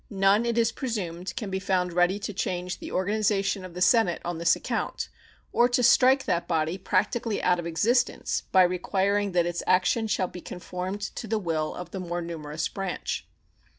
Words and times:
None, 0.09 0.47
it 0.47 0.57
is 0.57 0.71
presumed, 0.71 1.31
can 1.35 1.51
be 1.51 1.59
found 1.59 1.93
ready 1.93 2.17
to 2.17 2.33
change 2.33 2.79
the 2.79 2.91
organization 2.91 3.63
of 3.63 3.75
the 3.75 3.83
Senate 3.83 4.19
on 4.25 4.39
this 4.39 4.55
account, 4.55 5.09
or 5.51 5.69
to 5.69 5.83
strike 5.83 6.25
that 6.25 6.47
body 6.47 6.79
practically 6.79 7.39
out 7.43 7.59
of 7.59 7.67
existence 7.67 8.41
by 8.51 8.63
requiring 8.63 9.33
that 9.33 9.45
its 9.45 9.61
action 9.67 10.07
shall 10.07 10.25
be 10.27 10.41
conformed 10.41 11.01
to 11.01 11.27
the 11.27 11.37
will 11.37 11.75
of 11.75 11.91
the 11.91 11.99
more 11.99 12.19
numerous 12.23 12.67
branch. 12.67 13.27